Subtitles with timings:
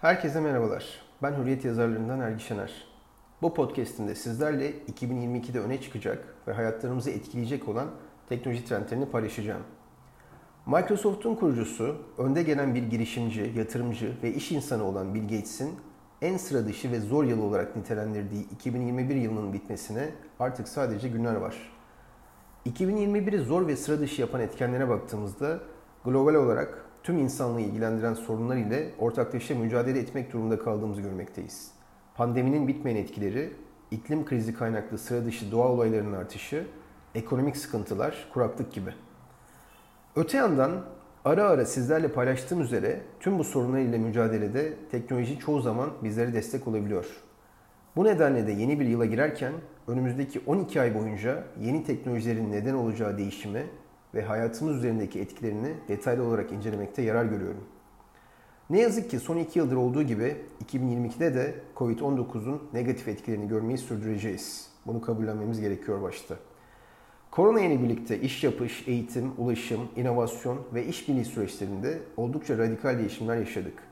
[0.00, 1.02] Herkese merhabalar.
[1.22, 2.86] Ben Hürriyet yazarlarından Ergi Şener.
[3.42, 7.88] Bu podcast'inde sizlerle 2022'de öne çıkacak ve hayatlarımızı etkileyecek olan
[8.28, 9.62] teknoloji trendlerini paylaşacağım.
[10.66, 15.74] Microsoft'un kurucusu, önde gelen bir girişimci, yatırımcı ve iş insanı olan Bill Gates'in
[16.22, 20.08] en sıra dışı ve zor yıl olarak nitelendirdiği 2021 yılının bitmesine
[20.40, 21.72] artık sadece günler var.
[22.66, 25.60] 2021'i zor ve sıra dışı yapan etkenlere baktığımızda
[26.04, 31.70] global olarak tüm insanlığı ilgilendiren sorunlar ile ortaklaşa mücadele etmek durumunda kaldığımızı görmekteyiz.
[32.14, 33.52] Pandeminin bitmeyen etkileri,
[33.90, 36.66] iklim krizi kaynaklı sıra dışı doğa olaylarının artışı,
[37.14, 38.90] ekonomik sıkıntılar, kuraklık gibi.
[40.16, 40.70] Öte yandan
[41.24, 46.68] ara ara sizlerle paylaştığım üzere tüm bu sorunlar ile mücadelede teknoloji çoğu zaman bizlere destek
[46.68, 47.06] olabiliyor.
[47.96, 49.52] Bu nedenle de yeni bir yıla girerken
[49.88, 53.66] önümüzdeki 12 ay boyunca yeni teknolojilerin neden olacağı değişimi
[54.16, 57.64] ve hayatımız üzerindeki etkilerini detaylı olarak incelemekte yarar görüyorum.
[58.70, 64.68] Ne yazık ki son iki yıldır olduğu gibi 2022'de de Covid-19'un negatif etkilerini görmeyi sürdüreceğiz.
[64.86, 66.34] Bunu kabullenmemiz gerekiyor başta.
[67.30, 73.82] Korona ile birlikte iş yapış, eğitim, ulaşım, inovasyon ve işbirliği süreçlerinde oldukça radikal değişimler yaşadık.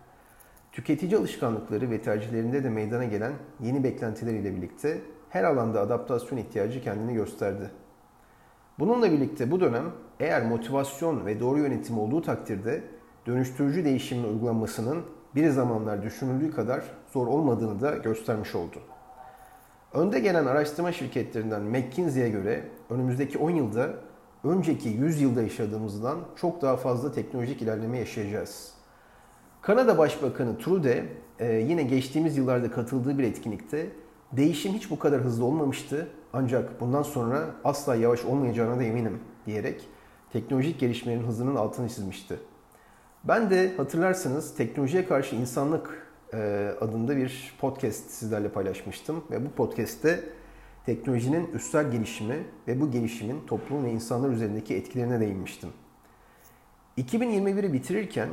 [0.73, 6.83] Tüketici alışkanlıkları ve tercihlerinde de meydana gelen yeni beklentiler ile birlikte her alanda adaptasyon ihtiyacı
[6.83, 7.71] kendini gösterdi.
[8.79, 12.83] Bununla birlikte bu dönem eğer motivasyon ve doğru yönetim olduğu takdirde
[13.27, 15.03] dönüştürücü değişimin uygulanmasının
[15.35, 18.77] bir zamanlar düşünüldüğü kadar zor olmadığını da göstermiş oldu.
[19.93, 23.91] Önde gelen araştırma şirketlerinden McKinsey'e göre önümüzdeki 10 yılda
[24.45, 28.75] önceki 100 yılda yaşadığımızdan çok daha fazla teknolojik ilerleme yaşayacağız.
[29.63, 31.05] Kanada Başbakanı Trudeau
[31.39, 33.87] e, yine geçtiğimiz yıllarda katıldığı bir etkinlikte
[34.33, 39.89] değişim hiç bu kadar hızlı olmamıştı ancak bundan sonra asla yavaş olmayacağına da eminim diyerek
[40.35, 42.39] teknolojik gelişmelerin hızının altını çizmişti.
[43.25, 50.21] Ben de hatırlarsanız teknolojiye karşı insanlık e, adında bir podcast sizlerle paylaşmıştım ve bu podcast'te
[50.87, 55.71] teknolojinin üstel gelişimi ve bu gelişimin toplum ve insanlar üzerindeki etkilerine değinmiştim.
[56.99, 58.29] 2021'i bitirirken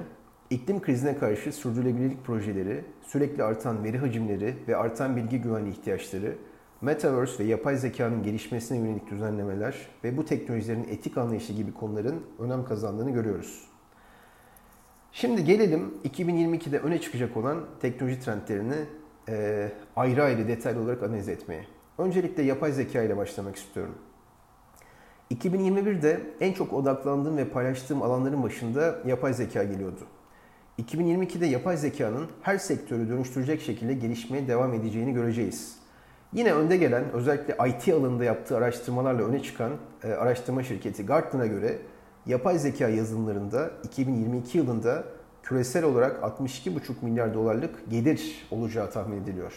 [0.50, 6.36] iklim krizine karşı sürdürülebilirlik projeleri, sürekli artan veri hacimleri ve artan bilgi güvenliği ihtiyaçları,
[6.82, 12.66] Metaverse ve yapay zekanın gelişmesine yönelik düzenlemeler ve bu teknolojilerin etik anlayışı gibi konuların önem
[12.66, 13.68] kazandığını görüyoruz.
[15.12, 18.76] Şimdi gelelim 2022'de öne çıkacak olan teknoloji trendlerini
[19.30, 21.66] e, ayrı ayrı detaylı olarak analiz etmeye.
[21.98, 23.96] Öncelikle yapay zeka ile başlamak istiyorum.
[25.32, 30.08] 2021'de en çok odaklandığım ve paylaştığım alanların başında yapay zeka geliyordu.
[30.80, 35.81] 2022'de yapay zekanın her sektörü dönüştürecek şekilde gelişmeye devam edeceğini göreceğiz.
[36.34, 39.72] Yine önde gelen özellikle IT alanında yaptığı araştırmalarla öne çıkan
[40.04, 41.78] e, araştırma şirketi Gartner'a göre
[42.26, 45.04] yapay zeka yazılımlarında 2022 yılında
[45.44, 49.54] küresel olarak 62,5 milyar dolarlık gelir olacağı tahmin ediliyor.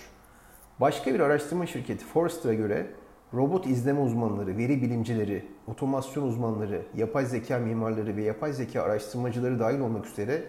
[0.80, 2.86] Başka bir araştırma şirketi Forrester'a göre
[3.34, 9.80] robot izleme uzmanları, veri bilimcileri, otomasyon uzmanları, yapay zeka mimarları ve yapay zeka araştırmacıları dahil
[9.80, 10.42] olmak üzere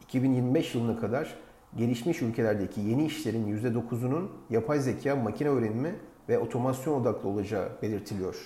[0.00, 1.34] 2025 yılına kadar
[1.76, 5.94] gelişmiş ülkelerdeki yeni işlerin %9'unun yapay zeka, makine öğrenimi
[6.28, 8.36] ve otomasyon odaklı olacağı belirtiliyor.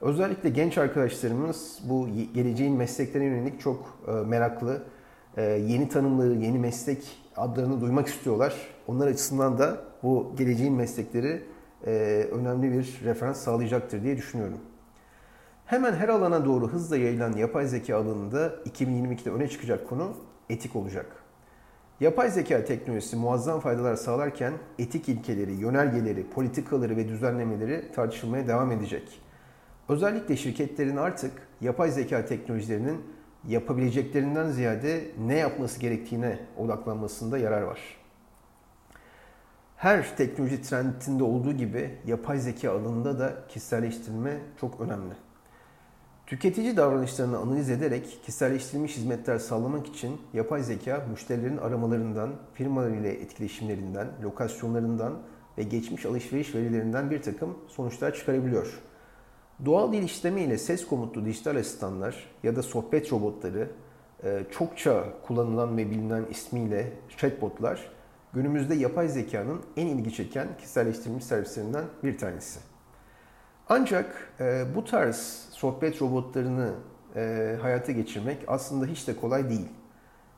[0.00, 4.82] Özellikle genç arkadaşlarımız bu geleceğin mesleklerine yönelik çok e, meraklı,
[5.36, 7.02] e, yeni tanımları, yeni meslek
[7.36, 8.54] adlarını duymak istiyorlar.
[8.86, 11.42] Onlar açısından da bu geleceğin meslekleri
[11.86, 11.90] e,
[12.32, 14.58] önemli bir referans sağlayacaktır diye düşünüyorum.
[15.66, 20.12] Hemen her alana doğru hızla yayılan yapay zeka alanında 2022'de öne çıkacak konu
[20.50, 21.21] etik olacak.
[22.00, 29.20] Yapay zeka teknolojisi muazzam faydalar sağlarken etik ilkeleri, yönergeleri, politikaları ve düzenlemeleri tartışılmaya devam edecek.
[29.88, 33.04] Özellikle şirketlerin artık yapay zeka teknolojilerinin
[33.48, 37.80] yapabileceklerinden ziyade ne yapması gerektiğine odaklanmasında yarar var.
[39.76, 45.14] Her teknoloji trendinde olduğu gibi yapay zeka alanında da kişiselleştirme çok önemli.
[46.32, 54.08] Tüketici davranışlarını analiz ederek kişiselleştirilmiş hizmetler sağlamak için yapay zeka müşterilerin aramalarından, firmalar ile etkileşimlerinden,
[54.22, 55.18] lokasyonlarından
[55.58, 58.80] ve geçmiş alışveriş verilerinden bir takım sonuçlar çıkarabiliyor.
[59.64, 63.70] Doğal dil işleme ile ses komutlu dijital asistanlar ya da sohbet robotları,
[64.24, 67.90] e, çokça kullanılan ve bilinen ismiyle chatbotlar
[68.32, 72.71] günümüzde yapay zekanın en ilgi çeken kişiselleştirilmiş servislerinden bir tanesi.
[73.74, 76.74] Ancak e, bu tarz sohbet robotlarını
[77.16, 79.68] e, hayata geçirmek aslında hiç de kolay değil.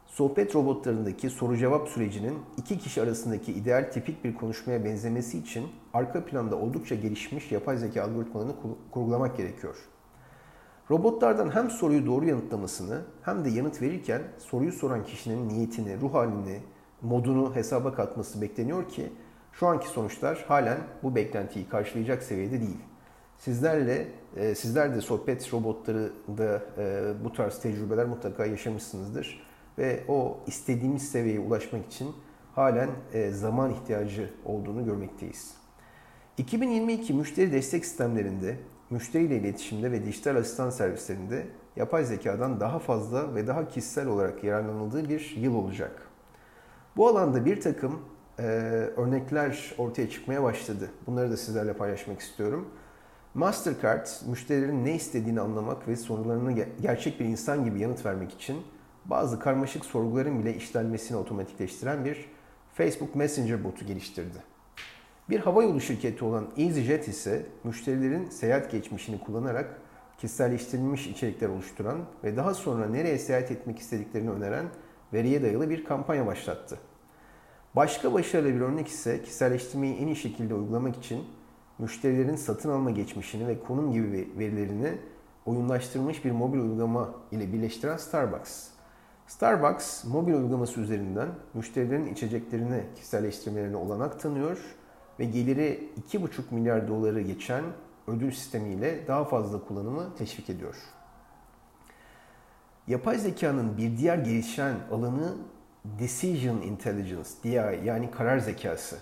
[0.06, 6.24] Sohbet robotlarındaki soru cevap sürecinin iki kişi arasındaki ideal tipik bir konuşmaya benzemesi için arka
[6.24, 8.52] planda oldukça gelişmiş yapay zeka algoritmalarını
[8.90, 9.76] kurgulamak gerekiyor.
[10.90, 16.60] Robotlardan hem soruyu doğru yanıtlamasını hem de yanıt verirken soruyu soran kişinin niyetini, ruh halini,
[17.02, 19.12] modunu hesaba katması bekleniyor ki
[19.52, 22.93] şu anki sonuçlar halen bu beklentiyi karşılayacak seviyede değil.
[23.38, 29.44] Sizlerle, e, sizler de sohbet robotları da e, bu tarz tecrübeler mutlaka yaşamışsınızdır.
[29.78, 32.14] Ve o istediğimiz seviyeye ulaşmak için
[32.54, 35.54] halen e, zaman ihtiyacı olduğunu görmekteyiz.
[36.38, 38.56] 2022 müşteri destek sistemlerinde,
[38.90, 41.46] müşteriyle iletişimde ve dijital asistan servislerinde
[41.76, 46.08] yapay zekadan daha fazla ve daha kişisel olarak yararlanıldığı bir yıl olacak.
[46.96, 48.00] Bu alanda bir takım
[48.38, 48.42] e,
[48.96, 50.90] örnekler ortaya çıkmaya başladı.
[51.06, 52.68] Bunları da sizlerle paylaşmak istiyorum.
[53.34, 56.52] Mastercard, müşterilerin ne istediğini anlamak ve sorularına
[56.82, 58.62] gerçek bir insan gibi yanıt vermek için
[59.04, 62.26] bazı karmaşık sorguların bile işlenmesini otomatikleştiren bir
[62.74, 64.38] Facebook Messenger botu geliştirdi.
[65.30, 69.78] Bir havayolu şirketi olan EasyJet ise müşterilerin seyahat geçmişini kullanarak
[70.18, 74.66] kişiselleştirilmiş içerikler oluşturan ve daha sonra nereye seyahat etmek istediklerini öneren
[75.12, 76.78] veriye dayalı bir kampanya başlattı.
[77.76, 81.24] Başka başarılı bir örnek ise kişiselleştirmeyi en iyi şekilde uygulamak için
[81.78, 84.98] müşterilerin satın alma geçmişini ve konum gibi verilerini
[85.46, 88.68] oyunlaştırılmış bir mobil uygulama ile birleştiren Starbucks.
[89.26, 94.58] Starbucks mobil uygulaması üzerinden müşterilerin içeceklerini kişiselleştirmelerine olanak tanıyor
[95.18, 97.64] ve geliri 2,5 milyar doları geçen
[98.06, 100.76] ödül sistemiyle daha fazla kullanımı teşvik ediyor.
[102.86, 105.34] Yapay zekanın bir diğer gelişen alanı
[105.98, 108.98] Decision Intelligence, DI yani karar zekası.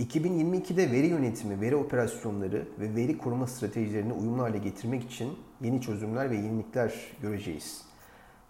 [0.00, 6.30] 2022'de veri yönetimi, veri operasyonları ve veri koruma stratejilerini uyumlu hale getirmek için yeni çözümler
[6.30, 7.82] ve yenilikler göreceğiz.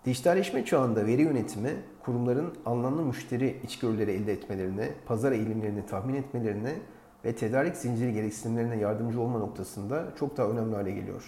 [0.04, 1.70] Dijitalleşme çağında veri yönetimi,
[2.02, 6.72] kurumların anlamlı müşteri içgörüleri elde etmelerine, pazar eğilimlerini tahmin etmelerine
[7.24, 11.24] ve tedarik zinciri gereksinimlerine yardımcı olma noktasında çok daha önemli hale geliyor.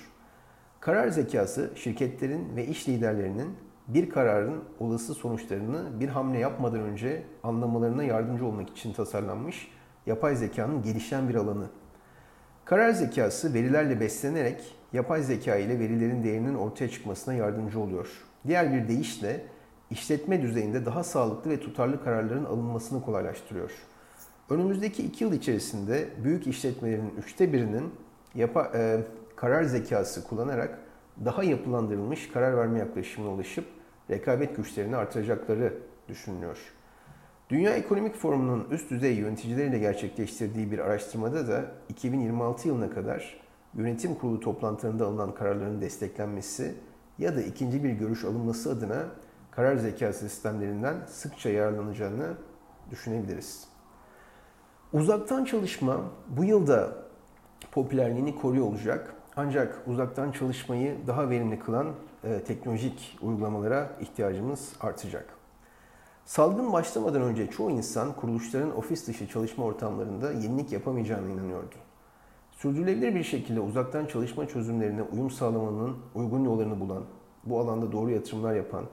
[0.80, 3.48] Karar zekası, şirketlerin ve iş liderlerinin
[3.88, 9.75] bir kararın olası sonuçlarını bir hamle yapmadan önce anlamalarına yardımcı olmak için tasarlanmış
[10.06, 11.66] yapay zekanın gelişen bir alanı.
[12.64, 18.08] Karar zekası verilerle beslenerek yapay zeka ile verilerin değerinin ortaya çıkmasına yardımcı oluyor.
[18.46, 19.44] Diğer bir deyişle
[19.90, 23.70] işletme düzeyinde daha sağlıklı ve tutarlı kararların alınmasını kolaylaştırıyor.
[24.50, 27.94] Önümüzdeki iki yıl içerisinde büyük işletmelerin üçte birinin
[28.34, 29.00] yapa, e,
[29.36, 30.78] karar zekası kullanarak
[31.24, 33.64] daha yapılandırılmış karar verme yaklaşımına ulaşıp
[34.10, 35.72] rekabet güçlerini artıracakları
[36.08, 36.58] düşünülüyor.
[37.50, 43.40] Dünya Ekonomik Forumu'nun üst düzey yöneticileriyle gerçekleştirdiği bir araştırmada da 2026 yılına kadar
[43.74, 46.74] yönetim kurulu toplantılarında alınan kararların desteklenmesi
[47.18, 49.04] ya da ikinci bir görüş alınması adına
[49.50, 52.34] karar zekası sistemlerinden sıkça yararlanacağını
[52.90, 53.68] düşünebiliriz.
[54.92, 56.92] Uzaktan çalışma bu yılda
[57.72, 59.14] popülerliğini koruyor olacak.
[59.36, 61.92] Ancak uzaktan çalışmayı daha verimli kılan
[62.24, 65.35] e, teknolojik uygulamalara ihtiyacımız artacak.
[66.26, 71.74] Salgın başlamadan önce çoğu insan kuruluşların ofis dışı çalışma ortamlarında yenilik yapamayacağına inanıyordu.
[72.50, 77.04] Sürdürülebilir bir şekilde uzaktan çalışma çözümlerine uyum sağlamanın uygun yollarını bulan,
[77.44, 78.84] bu alanda doğru yatırımlar yapan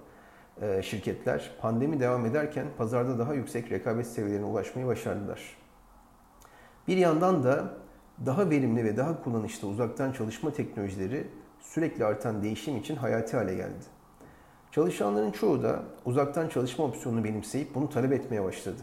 [0.61, 5.57] e, şirketler pandemi devam ederken pazarda daha yüksek rekabet seviyelerine ulaşmayı başardılar.
[6.87, 7.73] Bir yandan da
[8.25, 11.27] daha verimli ve daha kullanışlı uzaktan çalışma teknolojileri
[11.61, 13.92] sürekli artan değişim için hayati hale geldi.
[14.73, 18.81] Çalışanların çoğu da uzaktan çalışma opsiyonunu benimseyip bunu talep etmeye başladı.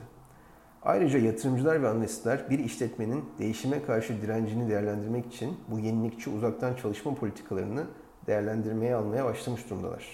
[0.83, 7.15] Ayrıca yatırımcılar ve analistler bir işletmenin değişime karşı direncini değerlendirmek için bu yenilikçi uzaktan çalışma
[7.15, 7.87] politikalarını
[8.27, 10.05] değerlendirmeye almaya başlamış durumdalar.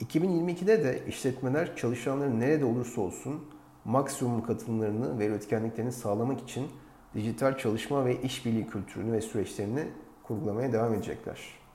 [0.00, 3.44] 2022'de de işletmeler çalışanların nerede olursa olsun
[3.84, 6.66] maksimum katılımlarını ve üretkenliklerini sağlamak için
[7.14, 9.84] dijital çalışma ve işbirliği kültürünü ve süreçlerini
[10.22, 11.65] kurgulamaya devam edecekler.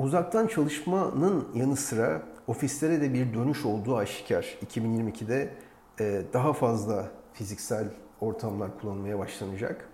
[0.00, 4.58] Uzaktan çalışmanın yanı sıra ofislere de bir dönüş olduğu aşikar.
[4.66, 5.54] 2022'de
[6.00, 7.88] e, daha fazla fiziksel
[8.20, 9.88] ortamlar kullanılmaya başlanacak.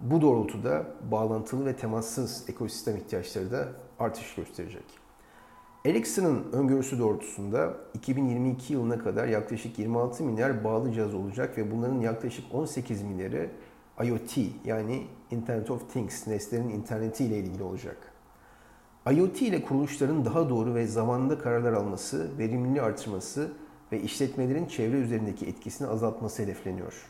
[0.00, 4.84] Bu doğrultuda bağlantılı ve temassız ekosistem ihtiyaçları da artış gösterecek.
[5.84, 12.54] Ericsson'ın öngörüsü doğrultusunda 2022 yılına kadar yaklaşık 26 milyar bağlı cihaz olacak ve bunların yaklaşık
[12.54, 13.50] 18 milyarı
[14.04, 18.15] IoT yani Internet of Things, nesnelerin interneti ile ilgili olacak.
[19.12, 23.52] IoT ile kuruluşların daha doğru ve zamanında kararlar alması, verimliliği artırması
[23.92, 27.06] ve işletmelerin çevre üzerindeki etkisini azaltması hedefleniyor.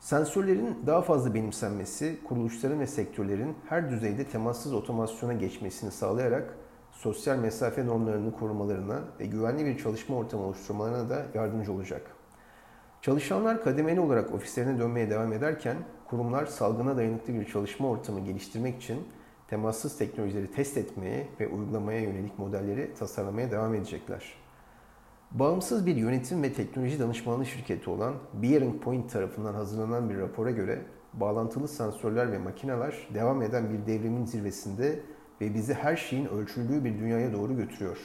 [0.00, 6.54] Sensörlerin daha fazla benimsenmesi, kuruluşların ve sektörlerin her düzeyde temassız otomasyona geçmesini sağlayarak
[6.92, 12.02] sosyal mesafe normlarını korumalarına ve güvenli bir çalışma ortamı oluşturmalarına da yardımcı olacak.
[13.02, 15.76] Çalışanlar kademeli olarak ofislerine dönmeye devam ederken
[16.10, 19.08] kurumlar salgına dayanıklı bir çalışma ortamı geliştirmek için
[19.48, 24.34] temassız teknolojileri test etmeye ve uygulamaya yönelik modelleri tasarlamaya devam edecekler.
[25.30, 30.82] Bağımsız bir yönetim ve teknoloji danışmanlığı şirketi olan Bearing Point tarafından hazırlanan bir rapora göre
[31.12, 35.00] bağlantılı sensörler ve makineler devam eden bir devrimin zirvesinde
[35.40, 37.98] ve bizi her şeyin ölçüldüğü bir dünyaya doğru götürüyor.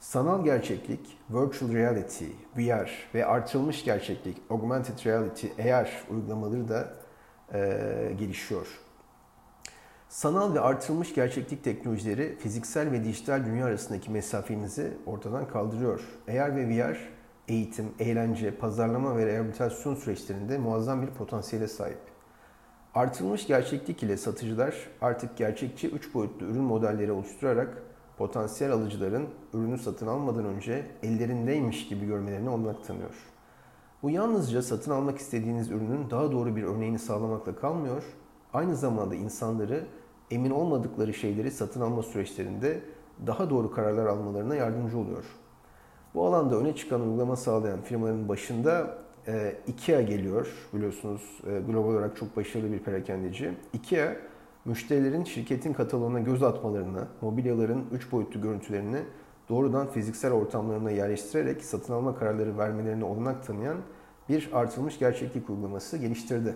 [0.00, 2.24] Sanal gerçeklik, virtual reality,
[2.56, 6.94] VR ve artırılmış gerçeklik, augmented reality, AR uygulamaları da
[7.52, 8.83] e, gelişiyor.
[10.14, 16.00] Sanal ve artırılmış gerçeklik teknolojileri fiziksel ve dijital dünya arasındaki mesafemizi ortadan kaldırıyor.
[16.28, 16.98] AR ve VR
[17.48, 21.98] eğitim, eğlence, pazarlama ve rehabilitasyon süreçlerinde muazzam bir potansiyele sahip.
[22.94, 27.82] Artırılmış gerçeklik ile satıcılar artık gerçekçi 3 boyutlu ürün modelleri oluşturarak
[28.18, 33.14] potansiyel alıcıların ürünü satın almadan önce ellerindeymiş gibi görmelerini olanak tanıyor.
[34.02, 38.02] Bu yalnızca satın almak istediğiniz ürünün daha doğru bir örneğini sağlamakla kalmıyor,
[38.52, 39.86] aynı zamanda insanları
[40.30, 42.80] emin olmadıkları şeyleri satın alma süreçlerinde
[43.26, 45.24] daha doğru kararlar almalarına yardımcı oluyor.
[46.14, 50.48] Bu alanda öne çıkan uygulama sağlayan firmaların başında e, IKEA geliyor.
[50.74, 53.54] Biliyorsunuz e, global olarak çok başarılı bir perakendeci.
[53.72, 54.16] IKEA,
[54.64, 59.02] müşterilerin şirketin kataloğuna göz atmalarını, mobilyaların 3 boyutlu görüntülerini
[59.48, 63.76] doğrudan fiziksel ortamlarına yerleştirerek satın alma kararları vermelerine olanak tanıyan
[64.28, 66.54] bir artılmış gerçeklik uygulaması geliştirdi.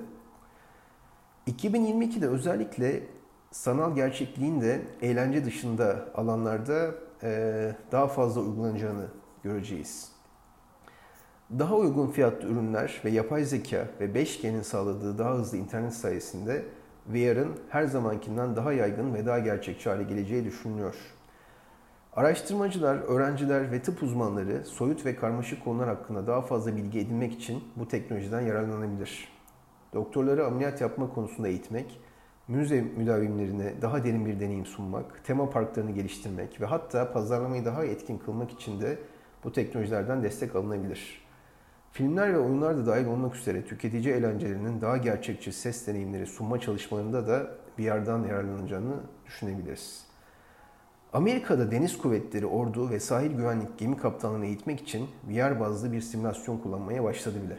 [1.49, 3.03] 2022'de özellikle
[3.50, 9.07] sanal gerçekliğin de eğlence dışında alanlarda e, daha fazla uygulanacağını
[9.43, 10.12] göreceğiz.
[11.59, 16.64] Daha uygun fiyatlı ürünler ve yapay zeka ve 5G'nin sağladığı daha hızlı internet sayesinde
[17.07, 20.95] VR'ın her zamankinden daha yaygın ve daha gerçekçi hale geleceği düşünülüyor.
[22.12, 27.64] Araştırmacılar, öğrenciler ve tıp uzmanları soyut ve karmaşık konular hakkında daha fazla bilgi edinmek için
[27.76, 29.28] bu teknolojiden yararlanabilir.
[29.95, 32.00] Doktorları ameliyat yapma konusunda eğitmek,
[32.49, 38.19] müze müdavimlerine daha derin bir deneyim sunmak, tema parklarını geliştirmek ve hatta pazarlamayı daha etkin
[38.19, 38.99] kılmak için de
[39.45, 41.28] bu teknolojilerden destek alınabilir.
[41.93, 47.26] Filmler ve oyunlar da dahil olmak üzere tüketici eğlencelerinin daha gerçekçi ses deneyimleri sunma çalışmalarında
[47.26, 48.95] da bir yerden yararlanacağını
[49.26, 50.05] düşünebiliriz.
[51.12, 56.59] Amerika'da deniz kuvvetleri, ordu ve sahil güvenlik gemi kaptanlığını eğitmek için VR bazlı bir simülasyon
[56.59, 57.59] kullanmaya başladı bile.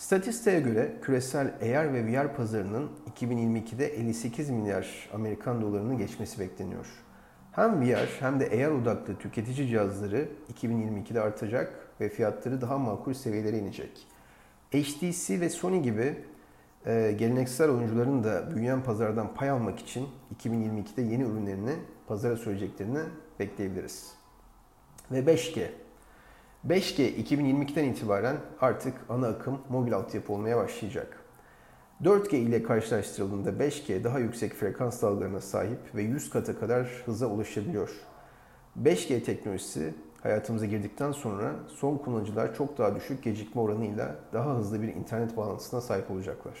[0.00, 2.90] Statistiğe göre küresel AR ve VR pazarının
[3.20, 6.86] 2022'de 58 milyar Amerikan dolarını geçmesi bekleniyor.
[7.52, 13.58] Hem VR hem de AR odaklı tüketici cihazları 2022'de artacak ve fiyatları daha makul seviyelere
[13.58, 14.06] inecek.
[14.70, 16.24] HTC ve Sony gibi
[16.86, 21.74] e, geleneksel oyuncuların da büyüyen pazardan pay almak için 2022'de yeni ürünlerini
[22.06, 23.02] pazara süreceklerini
[23.38, 24.12] bekleyebiliriz.
[25.10, 25.66] Ve 5G.
[26.68, 31.16] 5G 2022'den itibaren artık ana akım mobil altyapı olmaya başlayacak.
[32.02, 37.90] 4G ile karşılaştırıldığında 5G daha yüksek frekans dalgalarına sahip ve 100 kata kadar hıza ulaşabiliyor.
[38.82, 44.88] 5G teknolojisi hayatımıza girdikten sonra son kullanıcılar çok daha düşük gecikme oranıyla daha hızlı bir
[44.88, 46.54] internet bağlantısına sahip olacaklar.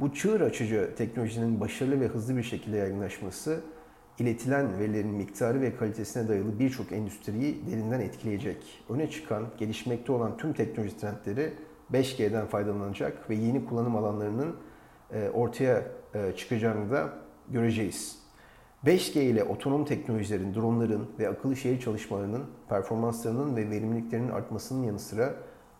[0.00, 3.60] Bu çığır açıcı teknolojinin başarılı ve hızlı bir şekilde yaygınlaşması
[4.18, 8.84] iletilen verilerin miktarı ve kalitesine dayalı birçok endüstriyi derinden etkileyecek.
[8.88, 11.52] Öne çıkan, gelişmekte olan tüm teknoloji trendleri
[11.92, 14.56] 5G'den faydalanacak ve yeni kullanım alanlarının
[15.12, 15.82] e, ortaya
[16.14, 17.12] e, çıkacağını da
[17.48, 18.18] göreceğiz.
[18.84, 25.34] 5G ile otonom teknolojilerin, dronların ve akıllı şehir çalışmalarının performanslarının ve verimliliklerinin artmasının yanı sıra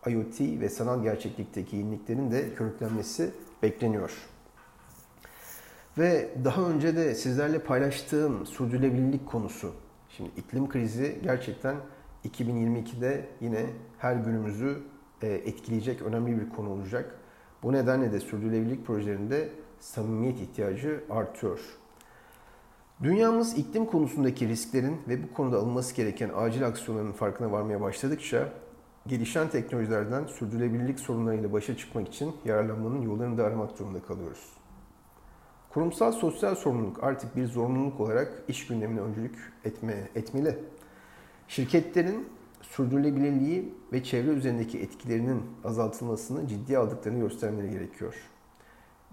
[0.07, 3.31] IoT ve sanal gerçeklikteki yeniliklerin de körüklenmesi
[3.63, 4.11] bekleniyor.
[5.97, 9.73] Ve daha önce de sizlerle paylaştığım sürdürülebilirlik konusu.
[10.09, 11.75] Şimdi iklim krizi gerçekten
[12.29, 13.65] 2022'de yine
[13.97, 14.77] her günümüzü
[15.21, 17.19] e, etkileyecek önemli bir konu olacak.
[17.63, 19.49] Bu nedenle de sürdürülebilirlik projelerinde
[19.79, 21.59] samimiyet ihtiyacı artıyor.
[23.03, 28.49] Dünyamız iklim konusundaki risklerin ve bu konuda alınması gereken acil aksiyonların farkına varmaya başladıkça
[29.07, 34.57] gelişen teknolojilerden sürdürülebilirlik sorunlarıyla başa çıkmak için yararlanmanın yollarını da aramak durumunda kalıyoruz.
[35.77, 40.59] Kurumsal sosyal sorumluluk artık bir zorunluluk olarak iş gündemine öncülük etme, etmeli.
[41.47, 42.25] Şirketlerin
[42.61, 48.15] sürdürülebilirliği ve çevre üzerindeki etkilerinin azaltılmasını ciddi aldıklarını göstermeleri gerekiyor.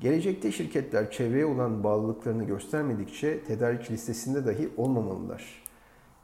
[0.01, 5.63] Gelecekte şirketler çevreye olan bağlılıklarını göstermedikçe tedarik listesinde dahi olmamalılar.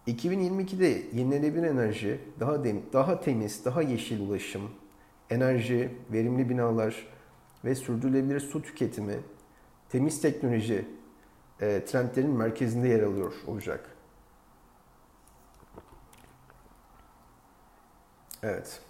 [0.06, 4.62] 2022'de yenilenebilir enerji, daha dem daha temiz, daha yeşil ulaşım,
[5.30, 7.06] enerji, verimli binalar
[7.64, 9.16] ve sürdürülebilir su tüketimi,
[9.90, 10.88] temiz teknoloji
[11.60, 13.96] e, trendlerin merkezinde yer alıyor olacak.
[18.42, 18.80] Evet.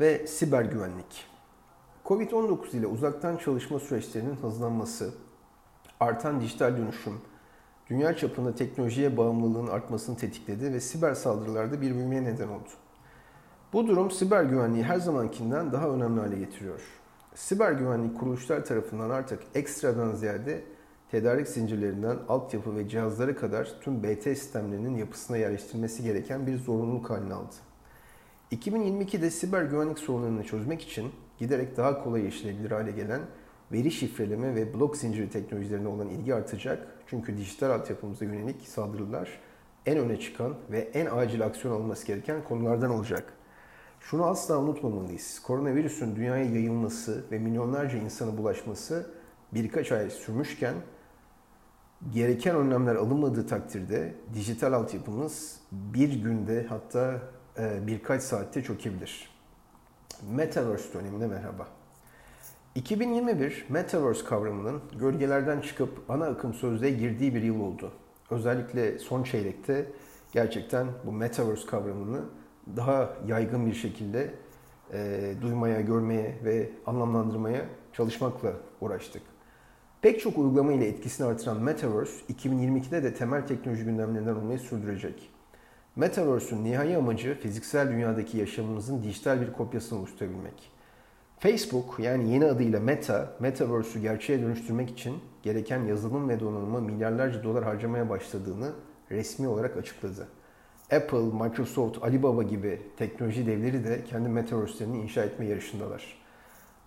[0.00, 1.26] Ve siber güvenlik.
[2.04, 5.14] Covid-19 ile uzaktan çalışma süreçlerinin hızlanması,
[6.00, 7.20] artan dijital dönüşüm,
[7.90, 12.68] dünya çapında teknolojiye bağımlılığın artmasını tetikledi ve siber saldırılarda bir büyümeye neden oldu.
[13.72, 16.80] Bu durum siber güvenliği her zamankinden daha önemli hale getiriyor.
[17.38, 20.62] Siber güvenlik kuruluşlar tarafından artık ekstradan ziyade
[21.10, 27.34] tedarik zincirlerinden altyapı ve cihazlara kadar tüm BT sistemlerinin yapısına yerleştirilmesi gereken bir zorunluluk haline
[27.34, 27.54] aldı.
[28.52, 33.20] 2022'de siber güvenlik sorunlarını çözmek için giderek daha kolay işleyebilir hale gelen
[33.72, 36.86] veri şifreleme ve blok zinciri teknolojilerine olan ilgi artacak.
[37.06, 39.40] Çünkü dijital altyapımıza yönelik saldırılar
[39.86, 43.37] en öne çıkan ve en acil aksiyon alınması gereken konulardan olacak.
[44.00, 45.42] Şunu asla unutmamalıyız.
[45.42, 49.10] Koronavirüsün dünyaya yayılması ve milyonlarca insana bulaşması
[49.52, 50.74] birkaç ay sürmüşken
[52.12, 57.22] gereken önlemler alınmadığı takdirde dijital altyapımız bir günde hatta
[57.58, 59.30] e, birkaç saatte çökebilir.
[60.30, 61.66] Metaverse dönemine merhaba.
[62.74, 67.92] 2021 Metaverse kavramının gölgelerden çıkıp ana akım sözlüğe girdiği bir yıl oldu.
[68.30, 69.92] Özellikle son çeyrekte
[70.32, 72.20] gerçekten bu Metaverse kavramını
[72.76, 74.30] daha yaygın bir şekilde
[74.92, 79.22] e, duymaya, görmeye ve anlamlandırmaya çalışmakla uğraştık.
[80.02, 85.30] Pek çok uygulama ile etkisini artıran Metaverse 2022'de de temel teknoloji gündemlerinden olmayı sürdürecek.
[85.96, 90.70] Metaverse'ün nihai amacı fiziksel dünyadaki yaşamımızın dijital bir kopyasını oluşturabilmek.
[91.38, 97.64] Facebook yani yeni adıyla Meta, Metaverse'ü gerçeğe dönüştürmek için gereken yazılım ve donanıma milyarlarca dolar
[97.64, 98.72] harcamaya başladığını
[99.10, 100.28] resmi olarak açıkladı.
[100.92, 106.18] Apple, Microsoft, Alibaba gibi teknoloji devleri de kendi Metaverse'lerini inşa etme yarışındalar.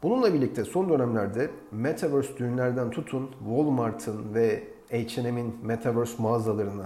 [0.03, 6.85] Bununla birlikte son dönemlerde Metaverse düğünlerden tutun Walmart'ın ve H&M'in Metaverse mağazalarına,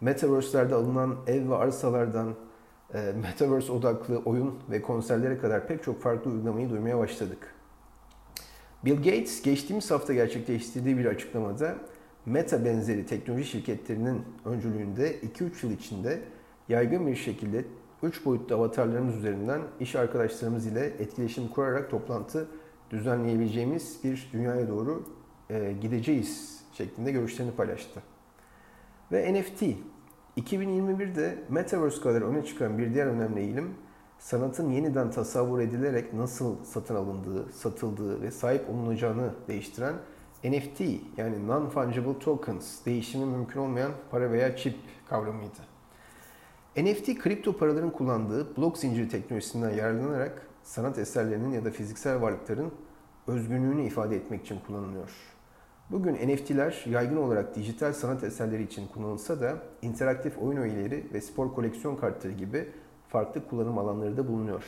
[0.00, 2.34] Metaverse'lerde alınan ev ve arsalardan
[2.94, 7.54] e, Metaverse odaklı oyun ve konserlere kadar pek çok farklı uygulamayı duymaya başladık.
[8.84, 11.74] Bill Gates geçtiğimiz hafta gerçekleştirdiği bir açıklamada
[12.26, 16.20] Meta benzeri teknoloji şirketlerinin öncülüğünde 2-3 yıl içinde
[16.68, 17.64] yaygın bir şekilde
[18.02, 22.48] 3 boyutlu avatarlarımız üzerinden iş arkadaşlarımız ile etkileşim kurarak toplantı
[22.90, 25.04] düzenleyebileceğimiz bir dünyaya doğru
[25.50, 28.02] e, gideceğiz şeklinde görüşlerini paylaştı.
[29.12, 29.62] Ve NFT.
[30.36, 33.74] 2021'de Metaverse kadar öne çıkan bir diğer önemli eğilim,
[34.18, 39.94] sanatın yeniden tasavvur edilerek nasıl satın alındığı, satıldığı ve sahip olunacağını değiştiren
[40.44, 40.80] NFT
[41.16, 44.76] yani Non-Fungible Tokens, değişimi mümkün olmayan para veya çip
[45.08, 45.77] kavramıydı.
[46.84, 52.72] NFT kripto paraların kullandığı blok zinciri teknolojisinden yararlanarak sanat eserlerinin ya da fiziksel varlıkların
[53.26, 55.10] özgünlüğünü ifade etmek için kullanılıyor.
[55.90, 61.54] Bugün NFT'ler yaygın olarak dijital sanat eserleri için kullanılsa da interaktif oyun öğeleri ve spor
[61.54, 62.68] koleksiyon kartları gibi
[63.08, 64.64] farklı kullanım alanları da bulunuyor.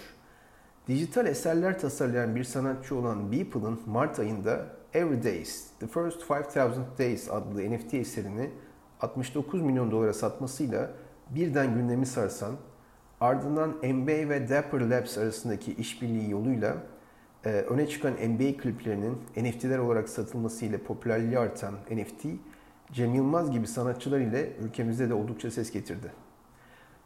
[0.88, 7.31] Dijital eserler tasarlayan bir sanatçı olan Beeple'ın Mart ayında Every Days, The First 5000 Days
[7.31, 8.51] adlı NFT eserini
[9.01, 10.90] 69 milyon dolara satmasıyla
[11.31, 12.57] birden gündemi sarsan,
[13.21, 16.77] ardından NBA ve Dapper Labs arasındaki işbirliği yoluyla
[17.45, 22.27] e, öne çıkan NBA kliplerinin NFT'ler olarak satılması ile popülerliği artan NFT,
[22.93, 26.12] Cem Yılmaz gibi sanatçılar ile ülkemizde de oldukça ses getirdi.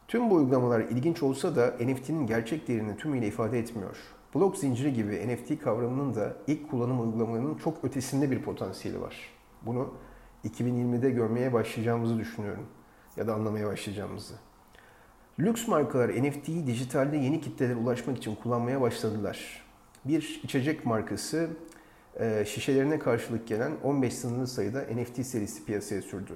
[0.07, 3.97] Tüm bu uygulamalar ilginç olsa da NFT'nin gerçek değerini tümüyle ifade etmiyor.
[4.35, 9.15] Blok zinciri gibi NFT kavramının da ilk kullanım uygulamalarının çok ötesinde bir potansiyeli var.
[9.61, 9.93] Bunu
[10.45, 12.65] 2020'de görmeye başlayacağımızı düşünüyorum
[13.17, 14.33] ya da anlamaya başlayacağımızı.
[15.39, 19.65] Lüks markalar NFT'yi dijitalde yeni kitlelere ulaşmak için kullanmaya başladılar.
[20.05, 21.49] Bir içecek markası
[22.19, 26.33] e, şişelerine karşılık gelen 15 sınırlı sayıda NFT serisi piyasaya sürdü.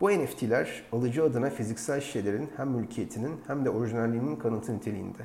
[0.00, 5.22] Bu NFT'ler alıcı adına fiziksel şişelerin hem mülkiyetinin hem de orijinalliğinin kanıtı niteliğinde.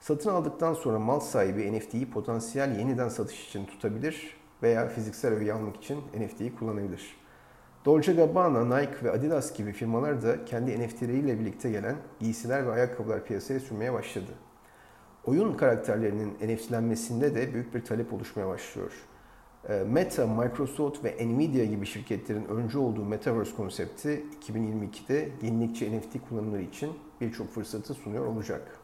[0.00, 5.76] Satın aldıktan sonra mal sahibi NFT'yi potansiyel yeniden satış için tutabilir veya fiziksel öğe almak
[5.76, 7.19] için NFT'yi kullanabilir.
[7.84, 13.24] Dolce Gabbana, Nike ve Adidas gibi firmalar da kendi NFT'leriyle birlikte gelen giysiler ve ayakkabılar
[13.24, 14.30] piyasaya sürmeye başladı.
[15.24, 18.92] Oyun karakterlerinin NFT'lenmesinde de büyük bir talep oluşmaya başlıyor.
[19.68, 26.62] Ee, Meta, Microsoft ve Nvidia gibi şirketlerin öncü olduğu Metaverse konsepti 2022'de yenilikçi NFT kullanımları
[26.62, 28.78] için birçok fırsatı sunuyor olacak.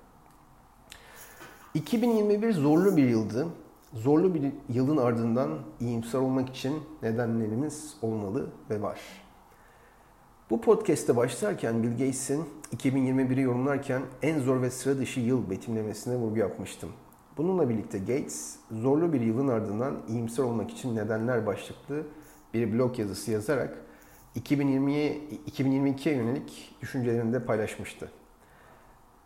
[1.74, 3.46] 2021 zorlu bir yıldı.
[3.94, 9.01] Zorlu bir yılın ardından iyimser olmak için nedenlerimiz olmalı ve var.
[10.51, 12.44] Bu podcast'te başlarken Bill Gates'in
[12.77, 16.90] 2021'i yorumlarken en zor ve sıra dışı yıl betimlemesine vurgu yapmıştım.
[17.37, 22.03] Bununla birlikte Gates, zorlu bir yılın ardından iyimser olmak için nedenler başlıklı
[22.55, 23.79] bir blog yazısı yazarak
[24.37, 25.20] 2020'ye
[25.51, 28.11] 2022'ye yönelik düşüncelerini de paylaşmıştı.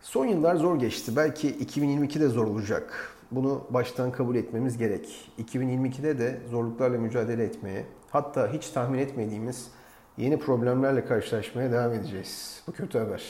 [0.01, 1.17] Son yıllar zor geçti.
[1.17, 3.17] Belki 2022 de zor olacak.
[3.31, 5.33] Bunu baştan kabul etmemiz gerek.
[5.39, 9.71] 2022'de de zorluklarla mücadele etmeye, hatta hiç tahmin etmediğimiz
[10.17, 12.63] yeni problemlerle karşılaşmaya devam edeceğiz.
[12.67, 13.25] Bu kötü haber.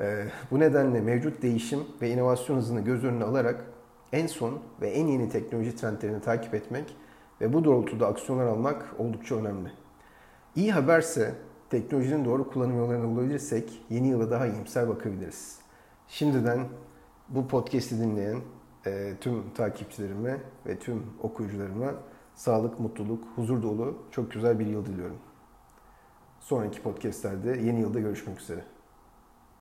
[0.00, 3.64] Ee, bu nedenle mevcut değişim ve inovasyon hızını göz önüne alarak
[4.12, 6.96] en son ve en yeni teknoloji trendlerini takip etmek
[7.40, 9.68] ve bu doğrultuda aksiyonlar almak oldukça önemli.
[10.56, 11.34] İyi haberse
[11.70, 15.58] teknolojinin doğru kullanım yollarını bulabilirsek yeni yıla daha iyimser bakabiliriz.
[16.08, 16.60] Şimdiden
[17.28, 18.40] bu podcast'i dinleyen
[18.86, 21.94] e, tüm takipçilerime ve tüm okuyucularıma
[22.34, 25.18] sağlık, mutluluk, huzur dolu çok güzel bir yıl diliyorum.
[26.40, 28.73] Sonraki podcastlerde yeni yılda görüşmek üzere.